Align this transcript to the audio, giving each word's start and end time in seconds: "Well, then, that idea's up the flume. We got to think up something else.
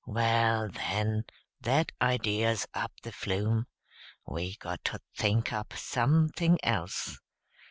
"Well, 0.07 0.69
then, 0.69 1.25
that 1.59 1.91
idea's 2.01 2.65
up 2.73 2.91
the 3.03 3.11
flume. 3.11 3.67
We 4.25 4.55
got 4.55 4.83
to 4.85 4.99
think 5.15 5.53
up 5.53 5.73
something 5.73 6.57
else. 6.63 7.19